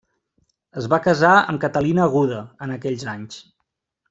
[0.81, 3.39] Es va casar amb Catalina Aguda en aquells anys.